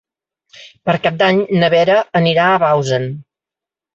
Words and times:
Per 0.89 0.95
Cap 1.03 1.19
d'Any 1.19 1.41
na 1.63 1.69
Vera 1.75 1.99
anirà 2.21 2.47
a 2.53 2.57
Bausen. 2.63 3.09